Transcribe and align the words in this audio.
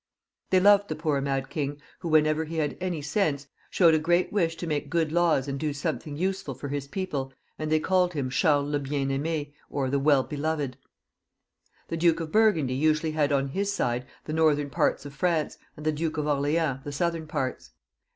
They 0.49 0.59
loved 0.59 0.87
the 0.87 0.95
poor 0.95 1.21
mad 1.21 1.51
king, 1.51 1.79
who, 1.99 2.07
whenever 2.07 2.45
he 2.45 2.55
had 2.57 2.75
any 2.81 3.03
sense, 3.03 3.45
showed 3.69 3.93
a 3.93 3.99
great 3.99 4.33
wish 4.33 4.55
to 4.55 4.65
make 4.65 4.89
good 4.89 5.11
laws, 5.11 5.47
and 5.47 5.59
do 5.59 5.73
something 5.73 6.17
useful 6.17 6.55
for 6.55 6.69
his 6.69 6.87
people, 6.87 7.31
and 7.59 7.71
they 7.71 7.79
called 7.79 8.13
him 8.13 8.31
Charles 8.31 8.67
le 8.71 8.79
Bien 8.79 9.09
Aim^ 9.09 9.53
or 9.69 9.91
the 9.91 9.99
Well 9.99 10.23
beloved. 10.23 10.77
The 11.89 11.97
Duke 11.97 12.19
of 12.19 12.31
Burgundy 12.31 12.73
usually 12.73 13.11
had 13.11 13.31
on 13.31 13.49
his 13.49 13.71
side 13.71 14.07
the 14.25 14.33
northern 14.33 14.71
parts 14.71 15.05
of 15.05 15.13
France, 15.13 15.59
and 15.77 15.85
the 15.85 15.91
Duke 15.91 16.17
of 16.17 16.25
Orleans 16.25 16.79
the 16.83 16.91
southern 16.91 17.27
parts. 17.27 17.69